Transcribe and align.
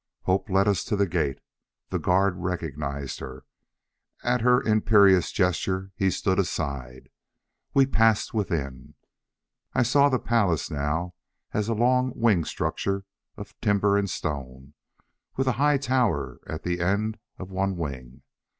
Hope 0.23 0.49
led 0.49 0.67
us 0.67 0.83
to 0.85 0.95
the 0.95 1.05
gate. 1.05 1.37
The 1.89 1.99
guard 1.99 2.37
recognized 2.37 3.19
her. 3.19 3.45
At 4.23 4.41
her 4.41 4.59
imperious 4.63 5.31
gesture 5.31 5.91
he 5.95 6.09
stood 6.09 6.39
aside. 6.39 7.09
We 7.75 7.85
passed 7.85 8.33
within. 8.33 8.95
I 9.75 9.83
saw 9.83 10.09
the 10.09 10.17
palace 10.17 10.71
now 10.71 11.13
as 11.53 11.69
a 11.69 11.75
long 11.75 12.13
winged 12.15 12.47
structure 12.47 13.05
of 13.37 13.53
timber 13.61 13.95
and 13.95 14.09
stone, 14.09 14.73
with 15.35 15.45
a 15.45 15.51
high 15.61 15.77
tower 15.77 16.39
at 16.47 16.63
the 16.63 16.79
end 16.81 17.19
of 17.37 17.51
one 17.51 17.77
wing. 17.77 18.23